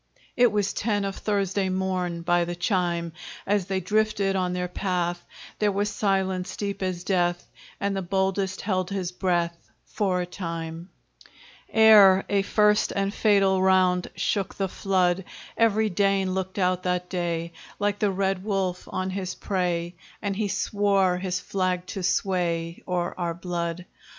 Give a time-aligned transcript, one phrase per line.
[0.35, 3.13] It was ten of Thursday morn, By the chime;
[3.45, 5.23] As they drifted on their path
[5.59, 7.47] There was silence deep as death,
[7.79, 10.89] And the boldest held his breath For a time
[11.71, 15.23] Ere a first and fatal round Shook the flood;
[15.55, 20.47] Every Dane looked out that day, Like the red wolf on his prey, And he
[20.47, 23.85] swore his flag to sway O'er our blood.